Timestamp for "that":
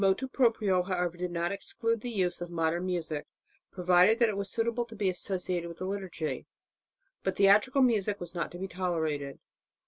4.17-4.29